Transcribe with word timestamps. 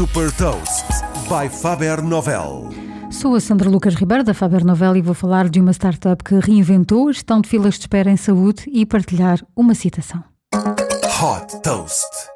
Super 0.00 0.32
Toast 0.32 0.86
by 1.28 1.46
Faber 1.54 2.02
Novel. 2.02 2.70
Sou 3.10 3.34
a 3.34 3.40
Sandra 3.40 3.68
Lucas 3.68 3.94
Ribeiro 3.94 4.24
da 4.24 4.32
Faber 4.32 4.64
Novel 4.64 4.96
e 4.96 5.02
vou 5.02 5.12
falar 5.12 5.46
de 5.50 5.60
uma 5.60 5.72
startup 5.74 6.24
que 6.24 6.36
reinventou 6.36 7.10
a 7.10 7.12
gestão 7.12 7.38
de 7.38 7.50
filas 7.50 7.74
de 7.74 7.80
espera 7.80 8.10
em 8.10 8.16
saúde 8.16 8.64
e 8.72 8.86
partilhar 8.86 9.44
uma 9.54 9.74
citação. 9.74 10.24
Hot 10.54 11.60
Toast. 11.62 12.29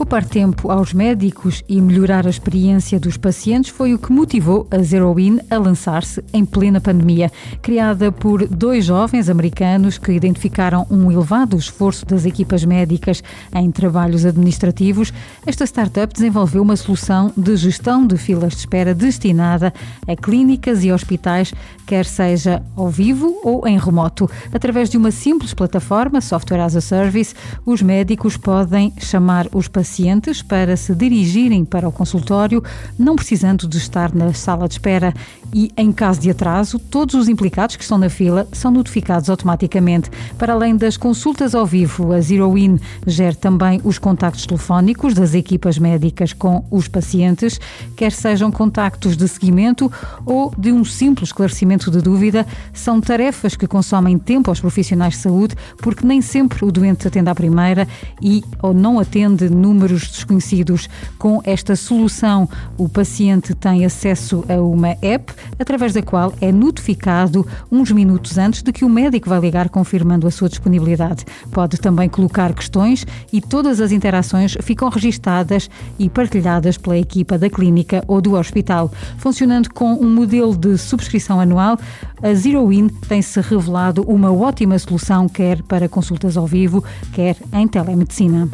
Poupar 0.00 0.24
tempo 0.24 0.70
aos 0.70 0.94
médicos 0.94 1.62
e 1.68 1.78
melhorar 1.78 2.26
a 2.26 2.30
experiência 2.30 2.98
dos 2.98 3.18
pacientes 3.18 3.70
foi 3.70 3.92
o 3.92 3.98
que 3.98 4.10
motivou 4.10 4.66
a 4.70 4.78
ZeroIn 4.78 5.40
a 5.50 5.58
lançar-se 5.58 6.24
em 6.32 6.42
plena 6.42 6.80
pandemia. 6.80 7.30
Criada 7.60 8.10
por 8.10 8.48
dois 8.48 8.86
jovens 8.86 9.28
americanos 9.28 9.98
que 9.98 10.10
identificaram 10.10 10.86
um 10.90 11.12
elevado 11.12 11.54
esforço 11.54 12.06
das 12.06 12.24
equipas 12.24 12.64
médicas 12.64 13.22
em 13.54 13.70
trabalhos 13.70 14.24
administrativos, 14.24 15.12
esta 15.44 15.66
startup 15.66 16.10
desenvolveu 16.10 16.62
uma 16.62 16.76
solução 16.76 17.30
de 17.36 17.54
gestão 17.56 18.06
de 18.06 18.16
filas 18.16 18.54
de 18.54 18.60
espera 18.60 18.94
destinada 18.94 19.70
a 20.08 20.16
clínicas 20.16 20.82
e 20.82 20.90
hospitais, 20.90 21.52
quer 21.86 22.06
seja 22.06 22.62
ao 22.74 22.88
vivo 22.88 23.38
ou 23.44 23.68
em 23.68 23.78
remoto. 23.78 24.30
Através 24.50 24.88
de 24.88 24.96
uma 24.96 25.10
simples 25.10 25.52
plataforma, 25.52 26.22
Software 26.22 26.62
as 26.62 26.74
a 26.74 26.80
Service, 26.80 27.34
os 27.66 27.82
médicos 27.82 28.38
podem 28.38 28.94
chamar 28.98 29.46
os 29.52 29.68
pacientes 29.68 29.89
pacientes 29.90 30.40
para 30.40 30.76
se 30.76 30.94
dirigirem 30.94 31.64
para 31.64 31.88
o 31.88 31.90
consultório, 31.90 32.62
não 32.96 33.16
precisando 33.16 33.66
de 33.66 33.76
estar 33.76 34.14
na 34.14 34.32
sala 34.32 34.68
de 34.68 34.74
espera. 34.74 35.12
E, 35.52 35.72
em 35.76 35.90
caso 35.90 36.20
de 36.20 36.30
atraso, 36.30 36.78
todos 36.78 37.16
os 37.16 37.28
implicados 37.28 37.74
que 37.74 37.82
estão 37.82 37.98
na 37.98 38.08
fila 38.08 38.46
são 38.52 38.70
notificados 38.70 39.28
automaticamente. 39.28 40.08
Para 40.38 40.52
além 40.52 40.76
das 40.76 40.96
consultas 40.96 41.56
ao 41.56 41.66
vivo, 41.66 42.12
a 42.12 42.20
ZeroIn 42.20 42.78
gera 43.04 43.34
também 43.34 43.80
os 43.82 43.98
contactos 43.98 44.46
telefónicos 44.46 45.12
das 45.12 45.34
equipas 45.34 45.76
médicas 45.76 46.32
com 46.32 46.64
os 46.70 46.86
pacientes, 46.86 47.58
quer 47.96 48.12
sejam 48.12 48.52
contactos 48.52 49.16
de 49.16 49.26
seguimento 49.26 49.90
ou 50.24 50.54
de 50.56 50.70
um 50.70 50.84
simples 50.84 51.30
esclarecimento 51.30 51.90
de 51.90 52.00
dúvida, 52.00 52.46
são 52.72 53.00
tarefas 53.00 53.56
que 53.56 53.66
consomem 53.66 54.18
tempo 54.18 54.50
aos 54.52 54.60
profissionais 54.60 55.14
de 55.14 55.20
saúde, 55.20 55.56
porque 55.78 56.06
nem 56.06 56.22
sempre 56.22 56.64
o 56.64 56.70
doente 56.70 57.08
atende 57.08 57.28
à 57.28 57.34
primeira 57.34 57.88
e 58.22 58.44
ou 58.62 58.72
não 58.72 59.00
atende 59.00 59.48
número 59.48 59.79
números 59.80 60.08
desconhecidos. 60.08 60.88
Com 61.18 61.40
esta 61.42 61.74
solução, 61.74 62.46
o 62.76 62.86
paciente 62.86 63.54
tem 63.54 63.86
acesso 63.86 64.44
a 64.46 64.60
uma 64.60 64.90
app 65.00 65.32
através 65.58 65.94
da 65.94 66.02
qual 66.02 66.34
é 66.40 66.52
notificado 66.52 67.46
uns 67.72 67.90
minutos 67.90 68.36
antes 68.36 68.62
de 68.62 68.72
que 68.72 68.84
o 68.84 68.90
médico 68.90 69.30
vai 69.30 69.40
ligar 69.40 69.70
confirmando 69.70 70.26
a 70.26 70.30
sua 70.30 70.50
disponibilidade. 70.50 71.24
Pode 71.50 71.78
também 71.78 72.08
colocar 72.10 72.52
questões 72.52 73.06
e 73.32 73.40
todas 73.40 73.80
as 73.80 73.90
interações 73.90 74.54
ficam 74.60 74.90
registadas 74.90 75.70
e 75.98 76.10
partilhadas 76.10 76.76
pela 76.76 76.98
equipa 76.98 77.38
da 77.38 77.48
clínica 77.48 78.04
ou 78.06 78.20
do 78.20 78.34
hospital. 78.34 78.90
Funcionando 79.16 79.72
com 79.72 79.94
um 79.94 80.14
modelo 80.14 80.54
de 80.54 80.76
subscrição 80.76 81.40
anual, 81.40 81.78
a 82.22 82.34
ZeroIn 82.34 82.88
tem-se 83.08 83.40
revelado 83.40 84.02
uma 84.02 84.30
ótima 84.30 84.78
solução 84.78 85.26
quer 85.26 85.62
para 85.62 85.88
consultas 85.88 86.36
ao 86.36 86.46
vivo, 86.46 86.84
quer 87.12 87.36
em 87.54 87.66
telemedicina. 87.66 88.48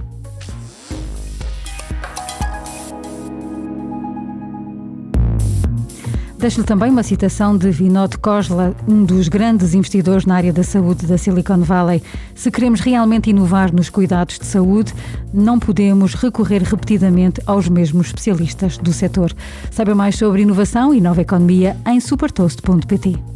Deixo-lhe 6.47 6.64
também 6.64 6.92
uma 6.92 7.02
citação 7.02 7.58
de 7.58 7.69
Vinod 7.72 8.19
Khosla, 8.19 8.72
um 8.86 9.05
dos 9.05 9.27
grandes 9.27 9.75
investidores 9.75 10.25
na 10.25 10.36
área 10.36 10.53
da 10.53 10.62
saúde 10.62 11.05
da 11.05 11.19
Silicon 11.19 11.58
Valley. 11.58 12.00
Se 12.36 12.53
queremos 12.53 12.78
realmente 12.78 13.28
inovar 13.28 13.75
nos 13.75 13.91
cuidados 13.91 14.38
de 14.38 14.47
saúde, 14.47 14.94
não 15.34 15.58
podemos 15.58 16.14
recorrer 16.14 16.62
repetidamente 16.62 17.42
aos 17.47 17.69
mesmos 17.69 18.06
especialistas 18.06 18.78
do 18.78 18.92
setor. 18.92 19.34
Saiba 19.72 19.97
mais 19.97 20.14
sobre 20.14 20.42
inovação 20.42 20.94
e 20.94 21.00
nova 21.00 21.20
economia 21.20 21.77
em 21.84 21.98
supertoast.pt. 21.98 23.36